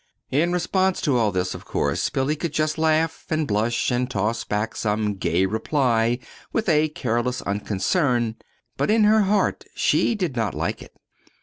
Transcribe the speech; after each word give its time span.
In 0.31 0.51
response 0.51 0.99
to 1.01 1.15
all 1.15 1.31
this, 1.31 1.53
of 1.53 1.63
course, 1.63 2.09
Billy 2.09 2.35
could 2.35 2.57
but 2.57 2.77
laugh, 2.79 3.23
and 3.29 3.47
blush, 3.47 3.91
and 3.91 4.09
toss 4.09 4.43
back 4.43 4.75
some 4.75 5.13
gay 5.13 5.45
reply, 5.45 6.17
with 6.51 6.67
a 6.67 6.89
careless 6.89 7.43
unconcern. 7.43 8.37
But 8.77 8.89
in 8.89 9.03
her 9.03 9.21
heart 9.25 9.63
she 9.75 10.15
did 10.15 10.35
not 10.35 10.55
like 10.55 10.81
it. 10.81 10.95